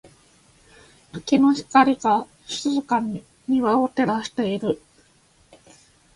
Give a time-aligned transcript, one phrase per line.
[1.13, 4.81] 月の光が、静かに庭を照らしている。